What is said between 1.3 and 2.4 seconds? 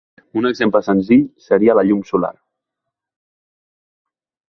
seria la llum solar.